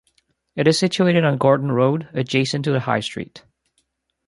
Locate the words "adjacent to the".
2.13-2.79